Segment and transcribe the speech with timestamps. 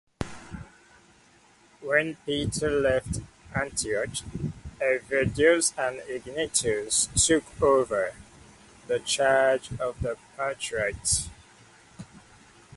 [1.79, 3.19] When Peter left
[3.53, 4.09] Antioch,
[4.81, 8.15] Evodios and Ignatius took over
[8.87, 11.27] the charge of the Patriarchate.